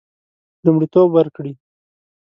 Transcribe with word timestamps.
لومړیتوب 0.65 1.07
ورکړي. 1.13 1.51